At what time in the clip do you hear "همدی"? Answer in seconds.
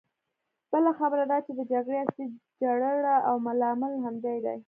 4.05-4.37